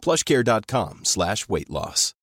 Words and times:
plushcare.com 0.00 1.00
slash 1.04 1.46
weight 1.48 1.70
loss. 1.70 2.14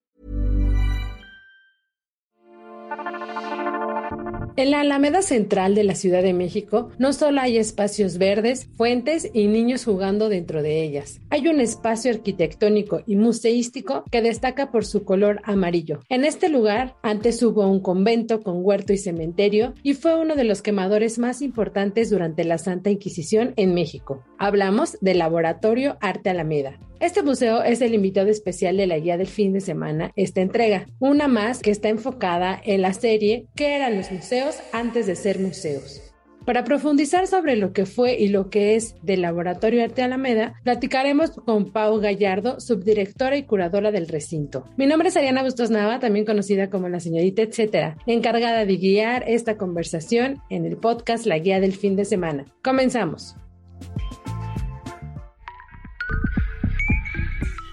En 4.58 4.72
la 4.72 4.80
Alameda 4.80 5.22
Central 5.22 5.76
de 5.76 5.84
la 5.84 5.94
Ciudad 5.94 6.24
de 6.24 6.34
México 6.34 6.90
no 6.98 7.14
solo 7.14 7.42
hay 7.42 7.60
espacios 7.60 8.18
verdes, 8.18 8.68
fuentes 8.76 9.30
y 9.32 9.46
niños 9.46 9.86
jugando 9.86 10.30
dentro 10.30 10.64
de 10.64 10.82
ellas. 10.82 11.22
Hay 11.30 11.48
un 11.48 11.60
espacio 11.62 12.12
arquitectónico 12.12 13.04
y 13.06 13.18
museístico 13.18 14.04
que 14.12 14.24
destaca 14.24 14.72
por 14.72 14.84
su 14.84 15.04
color 15.04 15.42
amarillo. 15.44 16.00
En 16.10 16.26
este 16.26 16.50
lugar 16.50 16.96
antes 17.04 17.44
hubo 17.44 17.68
un 17.68 17.82
convento 17.82 18.42
con 18.42 18.66
huerto 18.66 18.94
y 18.94 18.98
cementerio 18.98 19.76
y 19.84 19.94
fue 19.94 20.20
uno 20.20 20.36
de 20.36 20.46
los 20.46 20.64
quemadores 20.64 21.20
más 21.20 21.44
importantes 21.44 22.10
durante 22.10 22.44
la 22.44 22.58
Santa 22.58 22.90
Inquisición 22.90 23.54
en 23.58 23.76
México. 23.76 24.24
Hablamos 24.40 24.98
del 25.02 25.20
Laboratorio 25.20 25.98
Arte 26.02 26.32
Alameda. 26.32 26.80
Este 27.00 27.22
museo 27.22 27.62
es 27.62 27.82
el 27.82 27.94
invitado 27.94 28.30
especial 28.30 28.78
de 28.78 28.88
la 28.88 28.98
guía 28.98 29.18
del 29.18 29.28
fin 29.28 29.54
de 29.54 29.62
semana, 29.62 30.12
esta 30.16 30.42
entrega, 30.42 30.88
una 31.00 31.28
más 31.28 31.60
que 31.60 31.70
está 31.70 31.90
enfocada 31.90 32.60
en 32.64 32.82
la 32.82 32.94
serie 32.94 33.46
¿Qué 33.56 33.76
eran 33.76 33.96
los 33.96 34.12
museos 34.12 34.56
antes 34.74 35.06
de 35.06 35.16
ser 35.16 35.40
museos? 35.40 36.02
Para 36.44 36.64
profundizar 36.64 37.28
sobre 37.28 37.56
lo 37.58 37.74
que 37.74 37.86
fue 37.86 38.18
y 38.18 38.30
lo 38.30 38.50
que 38.50 38.76
es 38.76 38.96
del 39.04 39.22
Laboratorio 39.22 39.84
Arte 39.84 40.02
Alameda, 40.02 40.56
platicaremos 40.64 41.32
con 41.32 41.72
Pau 41.72 42.00
Gallardo, 42.00 42.60
subdirectora 42.60 43.36
y 43.36 43.44
curadora 43.44 43.92
del 43.92 44.08
recinto. 44.08 44.64
Mi 44.78 44.86
nombre 44.88 45.10
es 45.10 45.18
Ariana 45.18 45.44
Bustos 45.44 45.70
Nava, 45.70 46.00
también 46.00 46.26
conocida 46.26 46.70
como 46.70 46.88
la 46.90 47.02
señorita 47.02 47.42
etcétera, 47.42 47.98
encargada 48.08 48.66
de 48.66 48.78
guiar 48.78 49.26
esta 49.28 49.58
conversación 49.58 50.42
en 50.50 50.66
el 50.66 50.78
podcast 50.78 51.26
La 51.26 51.38
Guía 51.38 51.60
del 51.60 51.74
Fin 51.74 51.96
de 51.96 52.06
Semana. 52.06 52.46
Comenzamos. 52.64 53.36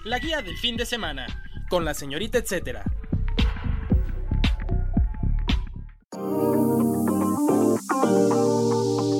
La 0.05 0.19
guía 0.19 0.43
del 0.43 0.55
fin 0.55 0.77
de 0.77 0.85
semana, 0.85 1.25
con 1.67 1.83
la 1.83 1.95
señorita 1.95 2.37
etcétera. 2.37 2.83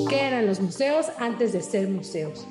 ¿Qué 0.08 0.20
eran 0.20 0.46
los 0.46 0.60
museos 0.60 1.06
antes 1.18 1.52
de 1.52 1.60
ser 1.60 1.88
museos? 1.88 2.46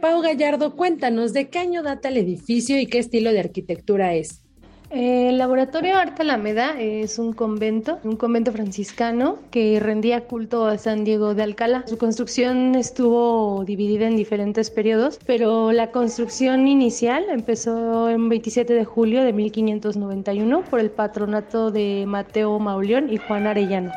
Pau 0.00 0.20
Gallardo, 0.20 0.74
cuéntanos 0.74 1.32
de 1.32 1.48
qué 1.48 1.60
año 1.60 1.84
data 1.84 2.08
el 2.08 2.16
edificio 2.16 2.76
y 2.76 2.86
qué 2.86 2.98
estilo 2.98 3.30
de 3.30 3.38
arquitectura 3.38 4.14
es. 4.14 4.42
El 4.90 5.38
Laboratorio 5.38 5.96
Arte 5.96 6.22
Alameda 6.22 6.80
es 6.80 7.18
un 7.18 7.32
convento, 7.32 7.98
un 8.04 8.16
convento 8.16 8.52
franciscano 8.52 9.40
que 9.50 9.80
rendía 9.80 10.26
culto 10.26 10.66
a 10.66 10.78
San 10.78 11.02
Diego 11.02 11.34
de 11.34 11.42
Alcalá. 11.42 11.84
Su 11.86 11.98
construcción 11.98 12.76
estuvo 12.76 13.64
dividida 13.64 14.06
en 14.06 14.16
diferentes 14.16 14.70
periodos, 14.70 15.18
pero 15.26 15.72
la 15.72 15.90
construcción 15.90 16.68
inicial 16.68 17.24
empezó 17.28 18.08
en 18.08 18.28
27 18.28 18.74
de 18.74 18.84
julio 18.84 19.22
de 19.24 19.32
1591 19.32 20.62
por 20.64 20.78
el 20.78 20.90
patronato 20.90 21.72
de 21.72 22.04
Mateo 22.06 22.58
Mauleón 22.60 23.12
y 23.12 23.16
Juan 23.16 23.48
Arellano. 23.48 23.90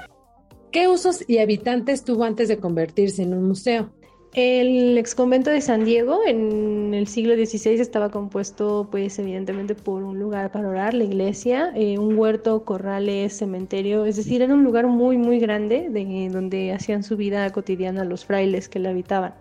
¿Qué 0.72 0.88
usos 0.88 1.24
y 1.28 1.38
habitantes 1.38 2.04
tuvo 2.04 2.24
antes 2.24 2.48
de 2.48 2.58
convertirse 2.58 3.22
en 3.22 3.34
un 3.34 3.48
museo? 3.48 3.92
El 4.34 4.98
exconvento 5.00 5.50
de 5.50 5.60
San 5.60 5.86
Diego 5.86 6.20
en 6.28 6.94
el 6.94 7.08
siglo 7.08 7.34
XVI 7.34 7.82
estaba 7.82 8.12
compuesto, 8.12 8.88
pues, 8.92 9.18
evidentemente 9.18 9.74
por 9.74 10.04
un 10.04 10.20
lugar 10.20 10.52
para 10.52 10.70
orar, 10.70 10.94
la 10.94 11.04
iglesia, 11.04 11.72
eh, 11.76 11.98
un 11.98 12.16
huerto, 12.16 12.64
corrales, 12.64 13.36
cementerio, 13.36 14.06
es 14.06 14.18
decir, 14.18 14.44
era 14.44 14.54
un 14.54 14.64
lugar 14.64 14.86
muy, 14.86 15.18
muy 15.18 15.40
grande 15.40 15.90
de 15.90 16.30
donde 16.32 16.72
hacían 16.72 17.02
su 17.02 17.18
vida 17.18 17.50
cotidiana 17.52 18.06
los 18.06 18.24
frailes 18.26 18.70
que 18.70 18.78
la 18.78 18.92
habitaban. 18.92 19.34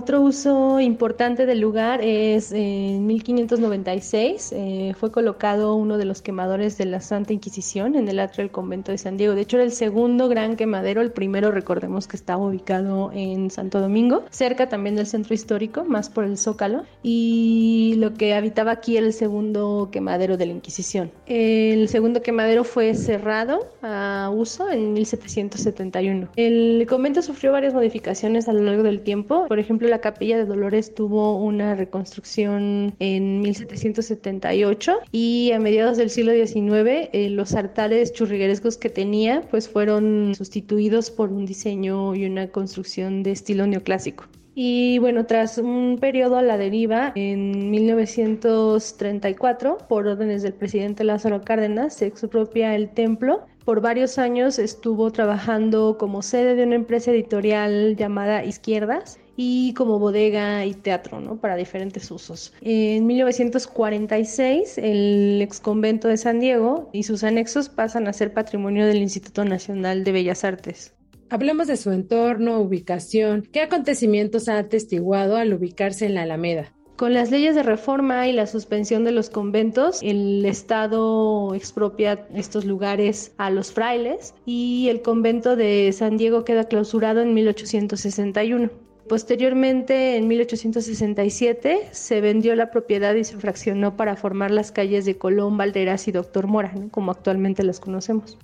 Otro 0.00 0.22
uso 0.22 0.80
importante 0.80 1.44
del 1.44 1.60
lugar 1.60 2.00
es 2.02 2.52
en 2.52 3.06
1596 3.06 4.52
eh, 4.56 4.94
fue 4.98 5.12
colocado 5.12 5.74
uno 5.74 5.98
de 5.98 6.06
los 6.06 6.22
quemadores 6.22 6.78
de 6.78 6.86
la 6.86 7.02
Santa 7.02 7.34
Inquisición 7.34 7.94
en 7.94 8.08
el 8.08 8.18
atrio 8.18 8.44
del 8.44 8.50
convento 8.50 8.92
de 8.92 8.96
San 8.96 9.18
Diego. 9.18 9.34
De 9.34 9.42
hecho, 9.42 9.58
era 9.58 9.64
el 9.64 9.72
segundo 9.72 10.28
gran 10.28 10.56
quemadero, 10.56 11.02
el 11.02 11.12
primero 11.12 11.50
recordemos 11.50 12.08
que 12.08 12.16
estaba 12.16 12.42
ubicado 12.42 13.10
en 13.12 13.50
Santo 13.50 13.78
Domingo, 13.78 14.24
cerca 14.30 14.70
también 14.70 14.96
del 14.96 15.06
centro 15.06 15.34
histórico, 15.34 15.84
más 15.84 16.08
por 16.08 16.24
el 16.24 16.38
Zócalo, 16.38 16.84
y 17.02 17.96
lo 17.98 18.14
que 18.14 18.32
habitaba 18.32 18.72
aquí 18.72 18.96
era 18.96 19.04
el 19.04 19.12
segundo 19.12 19.90
quemadero 19.92 20.38
de 20.38 20.46
la 20.46 20.52
Inquisición. 20.52 21.10
El 21.26 21.88
segundo 21.88 22.22
quemadero 22.22 22.64
fue 22.64 22.94
cerrado 22.94 23.66
a 23.82 24.30
uso 24.32 24.70
en 24.70 24.94
1771. 24.94 26.28
El 26.36 26.86
convento 26.88 27.20
sufrió 27.20 27.52
varias 27.52 27.74
modificaciones 27.74 28.48
a 28.48 28.54
lo 28.54 28.62
largo 28.62 28.82
del 28.82 29.02
tiempo 29.02 29.46
por 29.46 29.58
ejemplo, 29.58 29.88
la 29.90 30.00
capilla 30.00 30.38
de 30.38 30.46
Dolores 30.46 30.94
tuvo 30.94 31.36
una 31.36 31.74
reconstrucción 31.74 32.94
en 32.98 33.42
1778 33.42 34.98
y 35.12 35.52
a 35.52 35.58
mediados 35.58 35.98
del 35.98 36.08
siglo 36.08 36.32
XIX 36.32 37.10
eh, 37.12 37.28
los 37.30 37.54
altares 37.54 38.12
churriguerescos 38.12 38.76
que 38.76 38.88
tenía 38.88 39.42
pues 39.50 39.68
fueron 39.68 40.34
sustituidos 40.34 41.10
por 41.10 41.30
un 41.30 41.44
diseño 41.44 42.14
y 42.14 42.24
una 42.24 42.48
construcción 42.48 43.22
de 43.22 43.32
estilo 43.32 43.66
neoclásico. 43.66 44.24
Y 44.54 44.98
bueno, 44.98 45.26
tras 45.26 45.58
un 45.58 45.98
periodo 46.00 46.36
a 46.36 46.42
la 46.42 46.56
deriva, 46.58 47.12
en 47.14 47.70
1934, 47.70 49.78
por 49.88 50.08
órdenes 50.08 50.42
del 50.42 50.54
presidente 50.54 51.04
Lázaro 51.04 51.42
Cárdenas, 51.42 51.94
se 51.94 52.06
expropia 52.06 52.74
el 52.74 52.90
templo. 52.90 53.46
Por 53.64 53.80
varios 53.80 54.18
años 54.18 54.58
estuvo 54.58 55.12
trabajando 55.12 55.96
como 55.98 56.22
sede 56.22 56.56
de 56.56 56.64
una 56.64 56.74
empresa 56.74 57.12
editorial 57.12 57.94
llamada 57.96 58.44
Izquierdas 58.44 59.20
y 59.42 59.72
como 59.72 59.98
bodega 59.98 60.66
y 60.66 60.74
teatro, 60.74 61.18
¿no? 61.18 61.40
Para 61.40 61.56
diferentes 61.56 62.10
usos. 62.10 62.52
En 62.60 63.06
1946, 63.06 64.76
el 64.76 65.40
ex 65.40 65.60
convento 65.60 66.08
de 66.08 66.18
San 66.18 66.40
Diego 66.40 66.90
y 66.92 67.04
sus 67.04 67.24
anexos 67.24 67.70
pasan 67.70 68.06
a 68.06 68.12
ser 68.12 68.34
patrimonio 68.34 68.86
del 68.86 68.98
Instituto 68.98 69.46
Nacional 69.46 70.04
de 70.04 70.12
Bellas 70.12 70.44
Artes. 70.44 70.92
Hablemos 71.30 71.68
de 71.68 71.78
su 71.78 71.90
entorno, 71.90 72.60
ubicación, 72.60 73.48
qué 73.50 73.62
acontecimientos 73.62 74.50
ha 74.50 74.58
atestiguado 74.58 75.38
al 75.38 75.54
ubicarse 75.54 76.04
en 76.04 76.16
la 76.16 76.22
Alameda. 76.22 76.74
Con 76.96 77.14
las 77.14 77.30
leyes 77.30 77.54
de 77.54 77.62
reforma 77.62 78.28
y 78.28 78.34
la 78.34 78.46
suspensión 78.46 79.04
de 79.04 79.12
los 79.12 79.30
conventos, 79.30 80.00
el 80.02 80.44
Estado 80.44 81.54
expropia 81.54 82.26
estos 82.34 82.66
lugares 82.66 83.32
a 83.38 83.48
los 83.48 83.72
frailes 83.72 84.34
y 84.44 84.88
el 84.90 85.00
convento 85.00 85.56
de 85.56 85.90
San 85.94 86.18
Diego 86.18 86.44
queda 86.44 86.64
clausurado 86.64 87.22
en 87.22 87.32
1861. 87.32 88.89
Posteriormente, 89.10 90.16
en 90.18 90.28
1867, 90.28 91.88
se 91.90 92.20
vendió 92.20 92.54
la 92.54 92.70
propiedad 92.70 93.12
y 93.16 93.24
se 93.24 93.36
fraccionó 93.36 93.96
para 93.96 94.14
formar 94.14 94.52
las 94.52 94.70
calles 94.70 95.04
de 95.04 95.18
Colón, 95.18 95.56
Valderas 95.56 96.06
y 96.06 96.12
Doctor 96.12 96.46
Mora, 96.46 96.72
como 96.92 97.10
actualmente 97.10 97.64
las 97.64 97.80
conocemos. 97.80 98.38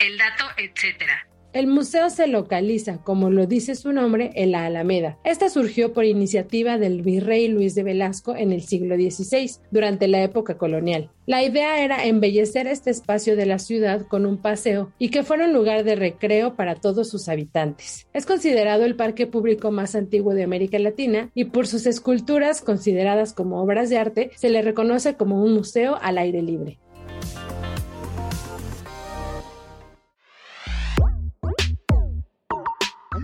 El 0.00 0.18
dato, 0.18 0.46
etcétera. 0.56 1.29
El 1.52 1.66
museo 1.66 2.10
se 2.10 2.28
localiza, 2.28 2.98
como 3.02 3.28
lo 3.28 3.46
dice 3.46 3.74
su 3.74 3.92
nombre, 3.92 4.30
en 4.36 4.52
la 4.52 4.66
Alameda. 4.66 5.18
Esta 5.24 5.50
surgió 5.50 5.92
por 5.92 6.04
iniciativa 6.04 6.78
del 6.78 7.02
virrey 7.02 7.48
Luis 7.48 7.74
de 7.74 7.82
Velasco 7.82 8.36
en 8.36 8.52
el 8.52 8.62
siglo 8.62 8.94
XVI, 8.94 9.50
durante 9.72 10.06
la 10.06 10.22
época 10.22 10.56
colonial. 10.56 11.10
La 11.26 11.42
idea 11.42 11.84
era 11.84 12.04
embellecer 12.04 12.68
este 12.68 12.90
espacio 12.90 13.34
de 13.34 13.46
la 13.46 13.58
ciudad 13.58 14.06
con 14.06 14.26
un 14.26 14.38
paseo 14.38 14.92
y 14.98 15.08
que 15.08 15.24
fuera 15.24 15.46
un 15.46 15.52
lugar 15.52 15.82
de 15.82 15.96
recreo 15.96 16.54
para 16.54 16.76
todos 16.76 17.08
sus 17.08 17.28
habitantes. 17.28 18.06
Es 18.12 18.26
considerado 18.26 18.84
el 18.84 18.94
parque 18.94 19.26
público 19.26 19.72
más 19.72 19.96
antiguo 19.96 20.34
de 20.34 20.44
América 20.44 20.78
Latina 20.78 21.30
y 21.34 21.46
por 21.46 21.66
sus 21.66 21.86
esculturas 21.86 22.62
consideradas 22.62 23.32
como 23.32 23.60
obras 23.60 23.90
de 23.90 23.98
arte 23.98 24.30
se 24.36 24.50
le 24.50 24.62
reconoce 24.62 25.14
como 25.14 25.42
un 25.42 25.54
museo 25.54 25.98
al 26.00 26.18
aire 26.18 26.42
libre. 26.42 26.78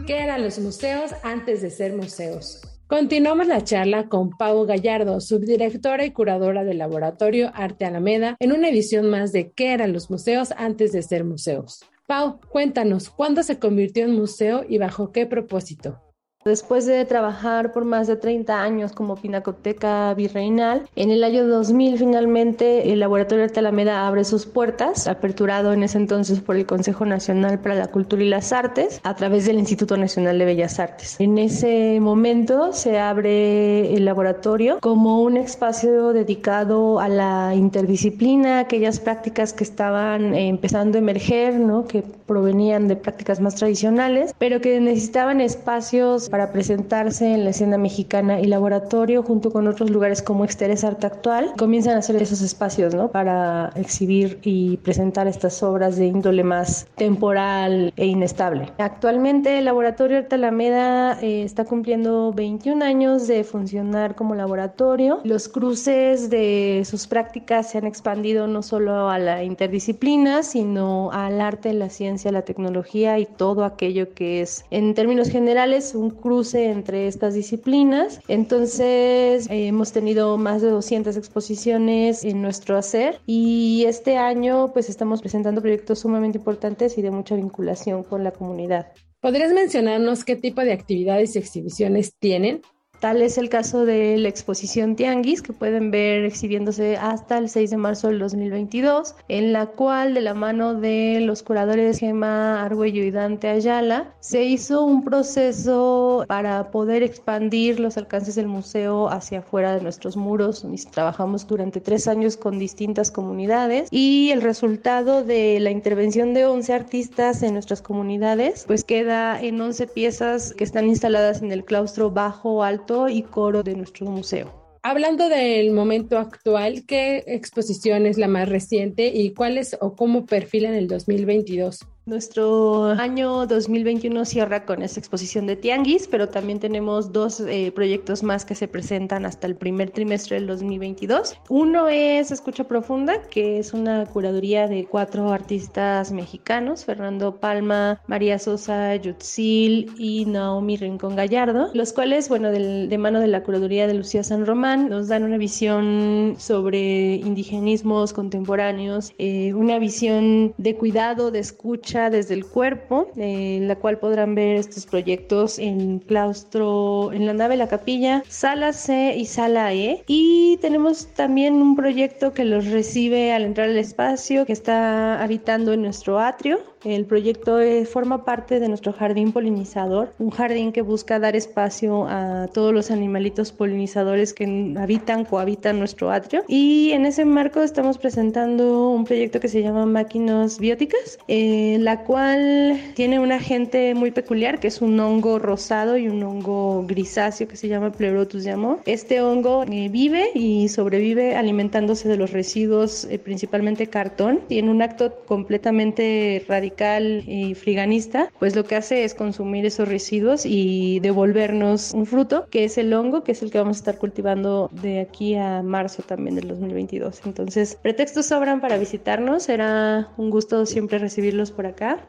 ¿Qué 0.07 0.21
eran 0.21 0.45
los 0.45 0.61
museos 0.61 1.11
antes 1.25 1.63
de 1.63 1.71
ser 1.71 1.93
museos? 1.93 2.61
Continuamos 2.87 3.49
la 3.49 3.65
charla 3.65 4.09
con 4.09 4.31
Pau 4.31 4.65
Gallardo, 4.65 5.21
subdirectora 5.21 6.05
y 6.05 6.13
curadora 6.13 6.63
del 6.63 6.79
Laboratorio 6.79 7.51
Arte 7.53 7.87
Alameda, 7.87 8.37
en 8.39 8.53
una 8.53 8.69
edición 8.69 9.11
más 9.11 9.33
de 9.33 9.51
¿Qué 9.51 9.73
eran 9.73 9.93
los 9.93 10.09
museos 10.09 10.53
antes 10.57 10.93
de 10.93 11.03
ser 11.03 11.25
museos? 11.25 11.81
Pau, 12.07 12.39
cuéntanos, 12.49 13.11
¿cuándo 13.11 13.43
se 13.43 13.59
convirtió 13.59 14.05
en 14.05 14.15
museo 14.15 14.65
y 14.69 14.79
bajo 14.79 15.11
qué 15.11 15.27
propósito? 15.27 16.01
Después 16.47 16.87
de 16.87 17.05
trabajar 17.05 17.73
por 17.73 17.85
más 17.85 18.07
de 18.07 18.15
30 18.15 18.63
años 18.63 18.93
como 18.93 19.17
pinacoteca 19.17 20.15
virreinal, 20.15 20.89
en 20.95 21.11
el 21.11 21.25
año 21.25 21.45
2000 21.45 21.99
finalmente 21.99 22.93
el 22.93 23.01
Laboratorio 23.01 23.43
Arte 23.43 23.59
Alameda 23.59 24.07
abre 24.07 24.23
sus 24.23 24.47
puertas, 24.47 25.09
aperturado 25.09 25.73
en 25.73 25.83
ese 25.83 25.99
entonces 25.99 26.39
por 26.39 26.55
el 26.55 26.65
Consejo 26.65 27.05
Nacional 27.05 27.59
para 27.59 27.75
la 27.75 27.89
Cultura 27.89 28.23
y 28.23 28.29
las 28.29 28.53
Artes, 28.53 29.01
a 29.03 29.17
través 29.17 29.45
del 29.47 29.59
Instituto 29.59 29.97
Nacional 29.97 30.39
de 30.39 30.45
Bellas 30.45 30.79
Artes. 30.79 31.17
En 31.19 31.37
ese 31.39 31.99
momento 32.01 32.73
se 32.73 33.01
abre 33.01 33.93
el 33.97 34.05
laboratorio 34.05 34.79
como 34.81 35.23
un 35.23 35.39
espacio 35.39 36.13
dedicado 36.13 37.01
a 37.01 37.09
la 37.09 37.57
interdisciplina, 37.57 38.61
aquellas 38.61 39.01
prácticas 39.01 39.53
que 39.53 39.65
estaban 39.65 40.33
empezando 40.33 40.97
a 40.97 41.01
emerger, 41.01 41.59
¿no? 41.59 41.89
que 41.89 42.05
provenían 42.27 42.87
de 42.87 42.95
prácticas 42.95 43.41
más 43.41 43.57
tradicionales, 43.57 44.33
pero 44.39 44.61
que 44.61 44.79
necesitaban 44.81 45.41
espacios 45.41 46.29
para 46.29 46.36
presentarse 46.53 47.35
en 47.35 47.45
la 47.45 47.51
escena 47.51 47.79
mexicana 47.79 48.41
y 48.41 48.47
laboratorio 48.47 49.23
junto 49.23 49.51
con 49.51 49.67
otros 49.67 49.91
lugares 49.91 50.23
como 50.23 50.45
Exteres 50.45 50.85
Arte 50.85 51.07
Actual, 51.07 51.53
comienzan 51.57 51.97
a 51.97 51.99
hacer 51.99 52.21
esos 52.23 52.43
espacios 52.43 52.95
¿no? 52.95 53.11
para 53.11 53.73
exhibir 53.75 54.39
y 54.43 54.77
presentar 54.79 55.27
estas 55.27 55.63
obras 55.63 55.97
de 55.97 56.07
índole 56.07 56.45
más 56.45 56.87
temporal 56.97 57.93
e 57.97 58.07
inestable. 58.07 58.73
Actualmente 58.79 59.59
el 59.59 59.65
Laboratorio 59.65 60.19
Arte 60.19 60.37
Alameda 60.37 61.19
eh, 61.21 61.43
está 61.43 61.65
cumpliendo 61.65 62.33
21 62.33 62.85
años 62.85 63.27
de 63.27 63.45
funcionar 63.45 64.15
como 64.15 64.35
laboratorio. 64.35 65.21
Los 65.25 65.49
cruces 65.49 66.31
de 66.31 66.83
sus 66.85 67.07
prácticas 67.07 67.71
se 67.71 67.79
han 67.79 67.87
expandido 67.87 68.47
no 68.47 68.63
solo 68.63 69.09
a 69.09 69.19
la 69.19 69.43
interdisciplina, 69.45 70.43
sino 70.43 71.11
al 71.13 71.41
arte, 71.41 71.73
la 71.73 71.89
ciencia, 71.89 72.33
la 72.33 72.43
tecnología 72.43 73.19
y 73.19 73.27
todo 73.27 73.65
aquello 73.65 74.15
que 74.15 74.41
es, 74.41 74.65
en 74.71 74.95
términos 74.95 75.29
generales, 75.29 75.95
un 75.95 76.11
cruce 76.27 76.71
entre 76.71 77.07
estas 77.07 77.35
disciplinas. 77.35 78.21
Entonces, 78.27 79.49
eh, 79.49 79.69
hemos 79.69 79.93
tenido 79.93 80.37
más 80.39 80.61
de 80.61 80.71
200 80.71 81.17
exposiciones 81.17 82.25
en 82.25 82.43
nuestro 82.43 82.77
hacer 82.77 83.21
y 83.27 83.85
este 83.87 84.17
año 84.17 84.73
pues 84.73 84.89
estamos 84.89 85.21
presentando 85.21 85.61
proyectos 85.61 86.01
sumamente 86.01 86.39
importantes 86.39 86.99
y 86.99 87.03
de 87.03 87.13
mucha 87.13 87.37
vinculación 87.37 88.03
con 88.03 88.25
la 88.25 88.33
comunidad. 88.33 88.89
¿Podrías 89.21 89.53
mencionarnos 89.53 90.25
qué 90.25 90.35
tipo 90.35 90.63
de 90.63 90.73
actividades 90.73 91.37
y 91.37 91.39
exhibiciones 91.39 92.13
tienen? 92.19 92.61
Tal 93.01 93.23
es 93.23 93.39
el 93.39 93.49
caso 93.49 93.85
de 93.85 94.17
la 94.17 94.29
exposición 94.29 94.97
Tianguis, 94.97 95.43
que 95.43 95.53
pueden 95.53 95.91
ver 95.91 96.25
exhibiéndose 96.25 96.97
hasta 96.97 97.39
el 97.39 97.49
6 97.49 97.71
de 97.71 97.77
marzo 97.77 98.09
del 98.09 98.19
2022, 98.19 99.15
en 99.29 99.53
la 99.53 99.67
cual, 99.67 100.15
de 100.15 100.23
la 100.23 100.35
mano 100.35 100.75
de 100.75 101.21
los 101.21 101.43
curadores 101.43 101.99
Gema 101.99 102.65
Argüello 102.65 103.03
y 103.03 103.11
Dante 103.11 103.49
Ayala, 103.49 104.15
se 104.21 104.45
hizo 104.45 104.85
un 104.85 105.05
proceso 105.05 106.25
para 106.27 106.71
poder 106.71 107.03
expandir 107.03 107.81
los 107.81 107.97
alcances 107.97 108.35
del 108.35 108.49
museo 108.49 109.09
hacia 109.09 109.41
afuera 109.41 109.75
de 109.75 109.83
nuestros 109.83 110.17
muros. 110.17 110.67
Trabajamos 110.91 111.47
durante 111.47 111.81
tres 111.81 112.09
años 112.09 112.37
con 112.37 112.59
distintas 112.59 113.11
comunidades 113.11 113.89
y 113.91 114.31
el 114.31 114.43
resultado 114.43 115.23
de 115.23 115.61
la 115.61 115.71
intervención 115.71 116.35
de 116.35 116.47
11 116.47 116.73
artistas 116.73 117.43
en 117.43 117.53
nuestras 117.53 117.83
comunidades, 117.83 118.65
pues 118.67 118.85
queda 118.85 119.41
en 119.41 119.61
11 119.61 119.87
piezas 119.89 120.55
que 120.55 120.65
están 120.65 120.87
instaladas 120.87 121.43
en 121.43 121.53
el 121.53 121.65
claustro 121.65 122.11
bajo, 122.11 122.63
alto, 122.63 122.96
y 123.09 123.23
coro 123.23 123.63
de 123.63 123.75
nuestro 123.75 124.07
museo. 124.07 124.67
Hablando 124.83 125.29
del 125.29 125.73
momento 125.73 126.17
actual, 126.17 126.85
¿qué 126.87 127.25
exposición 127.27 128.07
es 128.07 128.19
la 128.19 128.29
más 128.29 128.49
reciente 128.49 129.09
y 129.09 129.35
cuáles 129.35 129.77
o 129.81 129.97
cómo 129.97 130.27
perfilan 130.27 130.75
el 130.75 130.87
2022? 130.87 131.81
Nuestro 132.09 132.85
año 132.85 133.49
2021 133.49 134.25
cierra 134.27 134.65
con 134.65 134.81
esta 134.81 135.01
exposición 135.01 135.49
de 135.49 135.57
Tianguis, 135.57 136.07
pero 136.07 136.29
también 136.29 136.61
tenemos 136.61 137.13
dos 137.13 137.41
eh, 137.41 137.73
proyectos 137.75 138.23
más 138.23 138.45
que 138.45 138.55
se 138.55 138.69
presentan 138.69 139.27
hasta 139.27 139.49
el 139.49 139.57
primer 139.57 139.91
trimestre 139.91 140.37
del 140.37 140.47
2022. 140.47 141.37
Uno 141.49 141.89
es 141.89 142.31
Escucha 142.31 142.63
Profunda, 142.63 143.23
que 143.23 143.59
es 143.59 143.75
una 143.75 144.07
curaduría 144.07 144.69
de 144.69 144.85
cuatro 144.85 145.33
artistas 145.33 146.13
mexicanos, 146.13 146.85
Fernando 146.85 147.41
Palma, 147.41 148.01
María 148.07 148.39
Sosa 148.39 148.95
Yutzil 148.95 149.93
y 149.99 150.27
Naomi 150.27 150.77
Rincón 150.77 151.17
Gallardo, 151.17 151.71
los 151.75 151.93
cuales, 151.93 152.29
bueno, 152.29 152.53
de 152.53 152.99
mano 152.99 153.19
de 153.19 153.27
la 153.27 153.43
curaduría 153.43 153.89
de 153.89 153.95
Lucía 153.95 154.23
San 154.23 154.47
Román, 154.47 154.89
nos 154.89 155.09
dan 155.09 155.25
una 155.25 155.39
visión 155.39 156.37
sobre 156.39 157.17
indigenismos 157.17 158.13
contemporáneos, 158.13 159.13
eh, 159.19 159.53
una 159.55 159.81
visión 159.81 160.55
de 160.57 160.77
cuidado, 160.77 161.33
de 161.33 161.41
escucha, 161.41 161.96
desde 162.11 162.35
el 162.35 162.45
cuerpo, 162.45 163.09
en 163.17 163.69
la 163.69 163.77
cual 163.77 163.99
podrán 163.99 164.35
ver 164.35 164.57
estos 164.57 164.87
proyectos 164.87 165.59
en 165.59 165.99
claustro, 165.99 167.13
en 167.13 167.27
la 167.27 167.33
nave 167.33 167.57
La 167.57 167.69
Capilla, 167.69 168.23
sala 168.29 168.73
C 168.73 169.15
y 169.17 169.27
sala 169.27 169.73
E. 169.73 170.05
Y 170.07 170.59
tenemos 170.61 171.09
también 171.15 171.55
un 171.55 171.77
proyecto 171.77 172.33
que 172.33 172.45
los 172.45 172.67
recibe 172.67 173.33
al 173.33 173.45
entrar 173.45 173.69
al 173.69 173.79
espacio, 173.79 174.47
que 174.47 174.53
está 174.53 175.23
habitando 175.23 175.73
en 175.73 175.83
nuestro 175.83 176.19
atrio 176.19 176.61
el 176.87 177.05
proyecto 177.05 177.59
forma 177.91 178.25
parte 178.25 178.61
de 178.61 178.69
nuestro 178.69 178.93
jardín 178.93 179.33
polinizador, 179.33 180.13
un 180.19 180.31
jardín 180.31 180.73
que 180.73 180.83
busca 180.83 181.19
dar 181.19 181.35
espacio 181.35 182.07
a 182.09 182.49
todos 182.53 182.73
los 182.73 182.91
animalitos 182.91 183.51
polinizadores 183.51 184.33
que 184.33 184.75
habitan, 184.79 185.25
cohabitan 185.25 185.79
nuestro 185.79 186.11
atrio. 186.11 186.45
Y 186.47 186.93
en 186.93 187.07
ese 187.07 187.25
marco 187.25 187.63
estamos 187.63 187.99
presentando 187.99 188.91
un 188.91 189.05
proyecto 189.05 189.41
que 189.41 189.49
se 189.49 189.63
llama 189.63 189.85
Máquinas 189.85 190.59
Bióticas, 190.59 191.19
eh, 191.27 191.79
la 191.81 192.05
cual 192.05 192.79
tiene 192.95 193.19
un 193.19 193.33
agente 193.33 193.95
muy 193.95 194.13
peculiar 194.13 194.61
que 194.61 194.69
es 194.69 194.81
un 194.81 194.99
hongo 195.01 195.39
rosado 195.39 195.97
y 195.97 196.09
un 196.09 196.23
hongo 196.23 196.85
grisáceo 196.87 197.49
que 197.49 197.57
se 197.57 197.69
llama 197.69 197.91
Pleurotus 197.91 198.45
llamo. 198.45 198.79
Este 198.87 199.21
hongo 199.21 199.65
eh, 199.65 199.89
vive 199.89 200.31
y 200.35 200.69
sobrevive 200.69 201.37
alimentándose 201.37 202.09
de 202.09 202.17
los 202.17 202.33
residuos, 202.33 203.05
eh, 203.07 203.19
principalmente 203.19 203.89
cartón, 203.89 204.41
y 204.49 204.59
en 204.59 204.69
un 204.69 204.83
acto 204.83 205.13
completamente 205.27 206.45
radical 206.47 206.76
y 206.79 207.55
friganista, 207.55 208.31
pues 208.39 208.55
lo 208.55 208.65
que 208.65 208.77
hace 208.77 209.05
es 209.05 209.15
consumir 209.15 209.65
esos 209.65 209.89
residuos 209.89 210.45
y 210.45 211.01
devolvernos 211.01 211.93
un 211.93 212.07
fruto, 212.07 212.49
que 212.51 212.65
es 212.65 212.77
el 212.79 212.93
hongo, 212.93 213.25
que 213.25 213.33
es 213.33 213.43
el 213.43 213.51
que 213.51 213.59
vamos 213.59 213.79
a 213.79 213.81
estar 213.81 213.99
cultivando 213.99 214.69
de 214.73 215.01
aquí 215.01 215.35
a 215.37 215.63
marzo 215.63 216.03
también 216.03 216.37
del 216.37 216.49
2022. 216.49 217.23
Entonces, 217.25 217.79
pretextos 217.83 218.27
sobran 218.27 218.61
para 218.61 218.77
visitarnos, 218.77 219.45
será 219.45 220.09
un 220.17 220.31
gusto 220.31 220.67
siempre 220.67 220.99
recibirlos 220.99 221.51
por 221.51 221.67
acá 221.67 222.09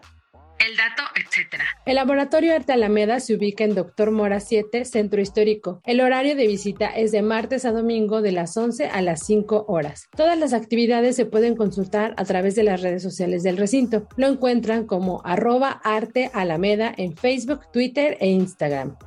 el 0.60 0.76
dato, 0.76 1.04
El 1.86 1.96
Laboratorio 1.96 2.56
Arte 2.56 2.74
Alameda 2.74 3.20
se 3.20 3.36
ubica 3.36 3.64
en 3.64 3.76
Doctor 3.76 4.12
Mora 4.12 4.40
7, 4.40 4.86
Centro 4.86 5.22
Histórico. 5.22 5.82
El 5.86 6.02
horario 6.02 6.36
de 6.36 6.48
visita 6.48 6.88
es 6.88 7.12
de 7.12 7.22
martes 7.22 7.66
a 7.66 7.72
domingo 7.72 8.22
de 8.22 8.32
las 8.32 8.56
11 8.58 8.88
a 8.88 9.02
las 9.02 9.26
5 9.26 9.66
horas. 9.68 10.08
Todas 10.16 10.38
las 10.38 10.54
actividades 10.54 11.16
se 11.16 11.26
pueden 11.26 11.56
consultar 11.56 12.14
a 12.18 12.26
través 12.26 12.56
de 12.56 12.64
las 12.64 12.82
redes 12.82 13.04
sociales 13.04 13.44
del 13.44 13.58
recinto. 13.58 14.08
Lo 14.18 14.28
encuentran 14.28 14.86
como 14.86 15.22
arroba 15.26 15.82
arte 15.84 16.30
alameda 16.34 16.94
en 16.98 17.16
Facebook, 17.16 17.72
Twitter 17.72 18.18
e 18.20 18.28
Instagram. 18.30 18.98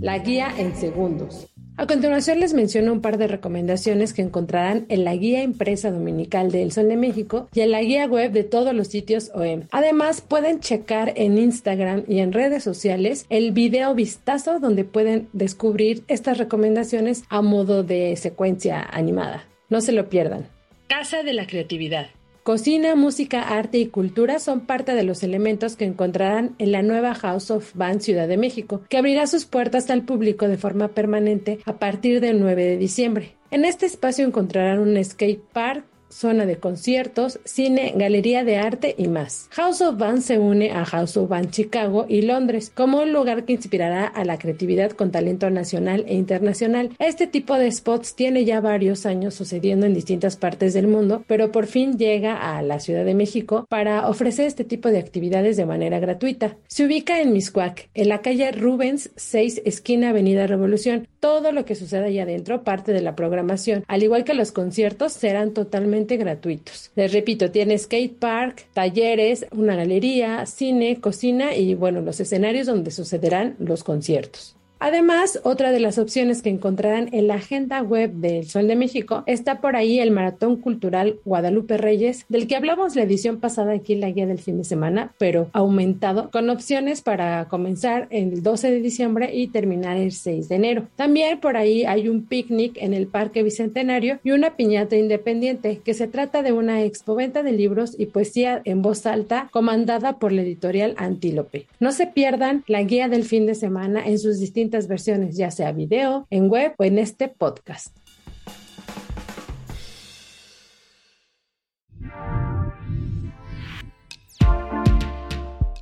La 0.00 0.18
guía 0.18 0.52
en 0.58 0.76
segundos. 0.76 1.53
A 1.76 1.88
continuación 1.88 2.38
les 2.38 2.54
menciono 2.54 2.92
un 2.92 3.00
par 3.00 3.18
de 3.18 3.26
recomendaciones 3.26 4.12
que 4.12 4.22
encontrarán 4.22 4.86
en 4.90 5.02
la 5.02 5.16
guía 5.16 5.42
impresa 5.42 5.90
dominical 5.90 6.52
de 6.52 6.62
El 6.62 6.70
Sol 6.70 6.86
de 6.86 6.96
México 6.96 7.48
y 7.52 7.62
en 7.62 7.72
la 7.72 7.82
guía 7.82 8.06
web 8.06 8.30
de 8.30 8.44
todos 8.44 8.72
los 8.72 8.86
sitios 8.86 9.32
OEM. 9.34 9.66
Además, 9.72 10.20
pueden 10.20 10.60
checar 10.60 11.12
en 11.16 11.36
Instagram 11.36 12.04
y 12.06 12.20
en 12.20 12.32
redes 12.32 12.62
sociales 12.62 13.26
el 13.28 13.50
video 13.50 13.92
vistazo 13.92 14.60
donde 14.60 14.84
pueden 14.84 15.28
descubrir 15.32 16.04
estas 16.06 16.38
recomendaciones 16.38 17.24
a 17.28 17.42
modo 17.42 17.82
de 17.82 18.14
secuencia 18.14 18.80
animada. 18.80 19.44
No 19.68 19.80
se 19.80 19.90
lo 19.90 20.08
pierdan. 20.08 20.46
Casa 20.86 21.24
de 21.24 21.32
la 21.32 21.48
Creatividad. 21.48 22.06
Cocina, 22.44 22.94
música, 22.94 23.40
arte 23.40 23.78
y 23.78 23.86
cultura 23.86 24.38
son 24.38 24.66
parte 24.66 24.94
de 24.94 25.02
los 25.02 25.22
elementos 25.22 25.76
que 25.76 25.86
encontrarán 25.86 26.54
en 26.58 26.72
la 26.72 26.82
nueva 26.82 27.14
House 27.14 27.50
of 27.50 27.74
Band 27.74 28.02
Ciudad 28.02 28.28
de 28.28 28.36
México, 28.36 28.82
que 28.90 28.98
abrirá 28.98 29.26
sus 29.26 29.46
puertas 29.46 29.88
al 29.88 30.02
público 30.02 30.46
de 30.46 30.58
forma 30.58 30.88
permanente 30.88 31.60
a 31.64 31.78
partir 31.78 32.20
del 32.20 32.42
9 32.42 32.62
de 32.62 32.76
diciembre. 32.76 33.34
En 33.50 33.64
este 33.64 33.86
espacio 33.86 34.26
encontrarán 34.26 34.78
un 34.78 35.02
skate 35.02 35.40
park, 35.54 35.86
zona 36.14 36.46
de 36.46 36.56
conciertos, 36.56 37.40
cine, 37.44 37.92
galería 37.96 38.44
de 38.44 38.56
arte 38.56 38.94
y 38.96 39.08
más. 39.08 39.48
House 39.50 39.80
of 39.80 39.98
Band 39.98 40.22
se 40.22 40.38
une 40.38 40.70
a 40.70 40.84
House 40.84 41.16
of 41.16 41.28
Band 41.28 41.50
Chicago 41.50 42.06
y 42.08 42.22
Londres 42.22 42.70
como 42.72 43.00
un 43.00 43.12
lugar 43.12 43.44
que 43.44 43.54
inspirará 43.54 44.06
a 44.06 44.24
la 44.24 44.38
creatividad 44.38 44.92
con 44.92 45.10
talento 45.10 45.50
nacional 45.50 46.04
e 46.06 46.14
internacional. 46.14 46.90
Este 46.98 47.26
tipo 47.26 47.56
de 47.58 47.70
spots 47.70 48.14
tiene 48.14 48.44
ya 48.44 48.60
varios 48.60 49.06
años 49.06 49.34
sucediendo 49.34 49.86
en 49.86 49.94
distintas 49.94 50.36
partes 50.36 50.72
del 50.72 50.86
mundo, 50.86 51.24
pero 51.26 51.50
por 51.50 51.66
fin 51.66 51.98
llega 51.98 52.56
a 52.56 52.62
la 52.62 52.78
Ciudad 52.78 53.04
de 53.04 53.14
México 53.14 53.66
para 53.68 54.08
ofrecer 54.08 54.46
este 54.46 54.64
tipo 54.64 54.90
de 54.90 54.98
actividades 54.98 55.56
de 55.56 55.66
manera 55.66 55.98
gratuita. 55.98 56.56
Se 56.68 56.84
ubica 56.84 57.20
en 57.20 57.32
Miscuac, 57.32 57.88
en 57.94 58.08
la 58.08 58.20
calle 58.20 58.52
Rubens 58.52 59.10
6, 59.16 59.62
esquina 59.64 60.10
Avenida 60.10 60.46
Revolución. 60.46 61.08
Todo 61.24 61.52
lo 61.52 61.64
que 61.64 61.74
sucede 61.74 62.08
allá 62.08 62.24
adentro 62.24 62.64
parte 62.64 62.92
de 62.92 63.00
la 63.00 63.16
programación. 63.16 63.82
Al 63.88 64.02
igual 64.02 64.24
que 64.24 64.34
los 64.34 64.52
conciertos, 64.52 65.14
serán 65.14 65.54
totalmente 65.54 66.18
gratuitos. 66.18 66.90
Les 66.96 67.14
repito, 67.14 67.50
tiene 67.50 67.78
skate 67.78 68.18
park, 68.18 68.66
talleres, 68.74 69.46
una 69.50 69.74
galería, 69.74 70.44
cine, 70.44 71.00
cocina 71.00 71.56
y 71.56 71.74
bueno, 71.74 72.02
los 72.02 72.20
escenarios 72.20 72.66
donde 72.66 72.90
sucederán 72.90 73.56
los 73.58 73.84
conciertos. 73.84 74.54
Además, 74.84 75.40
otra 75.44 75.72
de 75.72 75.80
las 75.80 75.96
opciones 75.96 76.42
que 76.42 76.50
encontrarán 76.50 77.08
en 77.12 77.26
la 77.26 77.36
agenda 77.36 77.80
web 77.80 78.12
del 78.16 78.46
Sol 78.46 78.68
de 78.68 78.76
México 78.76 79.22
está 79.24 79.62
por 79.62 79.76
ahí 79.76 79.98
el 79.98 80.10
Maratón 80.10 80.56
Cultural 80.56 81.20
Guadalupe 81.24 81.78
Reyes, 81.78 82.26
del 82.28 82.46
que 82.46 82.54
hablamos 82.54 82.94
la 82.94 83.04
edición 83.04 83.40
pasada 83.40 83.72
aquí 83.72 83.94
en 83.94 84.02
la 84.02 84.10
guía 84.10 84.26
del 84.26 84.40
fin 84.40 84.58
de 84.58 84.64
semana, 84.64 85.14
pero 85.16 85.48
aumentado, 85.54 86.30
con 86.30 86.50
opciones 86.50 87.00
para 87.00 87.48
comenzar 87.48 88.08
el 88.10 88.42
12 88.42 88.72
de 88.72 88.80
diciembre 88.82 89.30
y 89.34 89.48
terminar 89.48 89.96
el 89.96 90.12
6 90.12 90.50
de 90.50 90.54
enero. 90.54 90.86
También 90.96 91.40
por 91.40 91.56
ahí 91.56 91.86
hay 91.86 92.10
un 92.10 92.26
picnic 92.26 92.76
en 92.76 92.92
el 92.92 93.06
Parque 93.06 93.42
Bicentenario 93.42 94.20
y 94.22 94.32
una 94.32 94.54
piñata 94.54 94.96
independiente, 94.96 95.80
que 95.82 95.94
se 95.94 96.08
trata 96.08 96.42
de 96.42 96.52
una 96.52 96.82
expoventa 96.82 97.42
de 97.42 97.52
libros 97.52 97.96
y 97.98 98.04
poesía 98.04 98.60
en 98.66 98.82
voz 98.82 99.06
alta 99.06 99.48
comandada 99.50 100.18
por 100.18 100.30
la 100.30 100.42
editorial 100.42 100.92
Antílope. 100.98 101.68
No 101.80 101.90
se 101.90 102.06
pierdan 102.06 102.64
la 102.66 102.82
guía 102.82 103.08
del 103.08 103.24
fin 103.24 103.46
de 103.46 103.54
semana 103.54 104.06
en 104.06 104.18
sus 104.18 104.40
distintas 104.40 104.73
versiones, 104.88 105.36
ya 105.36 105.50
sea 105.50 105.72
video, 105.72 106.26
en 106.30 106.48
web 106.48 106.74
o 106.78 106.84
en 106.84 106.98
este 106.98 107.28
podcast. 107.28 107.96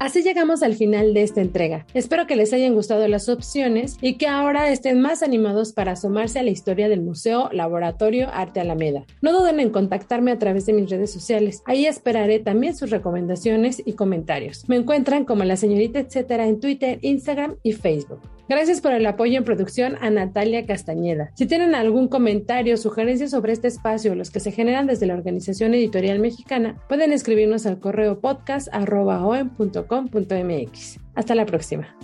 Así 0.02 0.24
llegamos 0.24 0.64
al 0.64 0.74
final 0.74 1.14
de 1.14 1.22
esta 1.22 1.40
entrega. 1.40 1.86
Espero 1.94 2.26
que 2.26 2.34
les 2.34 2.52
hayan 2.52 2.74
gustado 2.74 3.06
las 3.06 3.28
opciones 3.28 3.98
y 4.00 4.18
que 4.18 4.26
ahora 4.26 4.68
estén 4.70 5.00
más 5.00 5.22
animados 5.22 5.72
para 5.72 5.92
asomarse 5.92 6.40
a 6.40 6.42
la 6.42 6.50
historia 6.50 6.88
del 6.88 7.02
Museo 7.02 7.48
Laboratorio 7.52 8.28
Arte 8.32 8.58
Alameda. 8.58 9.06
No 9.20 9.32
duden 9.32 9.60
en 9.60 9.70
contactarme 9.70 10.32
a 10.32 10.38
través 10.40 10.66
de 10.66 10.72
mis 10.72 10.90
redes 10.90 11.12
sociales. 11.12 11.62
Ahí 11.66 11.86
esperaré 11.86 12.40
también 12.40 12.76
sus 12.76 12.90
recomendaciones 12.90 13.80
y 13.86 13.92
comentarios. 13.92 14.68
Me 14.68 14.74
encuentran 14.74 15.24
como 15.24 15.44
la 15.44 15.56
señorita 15.56 16.00
etcétera 16.00 16.48
en 16.48 16.58
Twitter, 16.58 16.98
Instagram 17.00 17.58
y 17.62 17.72
Facebook. 17.72 18.20
Gracias 18.48 18.80
por 18.80 18.92
el 18.92 19.06
apoyo 19.06 19.38
en 19.38 19.44
producción 19.44 19.96
a 20.00 20.10
Natalia 20.10 20.66
Castañeda. 20.66 21.30
Si 21.34 21.46
tienen 21.46 21.74
algún 21.74 22.08
comentario 22.08 22.74
o 22.74 22.76
sugerencia 22.76 23.28
sobre 23.28 23.52
este 23.52 23.68
espacio, 23.68 24.14
los 24.14 24.30
que 24.30 24.40
se 24.40 24.52
generan 24.52 24.86
desde 24.86 25.06
la 25.06 25.14
Organización 25.14 25.74
Editorial 25.74 26.18
Mexicana, 26.18 26.76
pueden 26.88 27.12
escribirnos 27.12 27.66
al 27.66 27.78
correo 27.78 28.20
podcast.com.mx. 28.20 30.98
Hasta 31.14 31.34
la 31.34 31.46
próxima. 31.46 31.96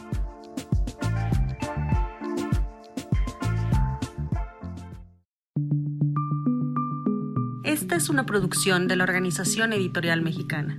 Esta 7.64 7.96
es 7.96 8.08
una 8.08 8.26
producción 8.26 8.88
de 8.88 8.96
la 8.96 9.04
Organización 9.04 9.72
Editorial 9.72 10.22
Mexicana. 10.22 10.78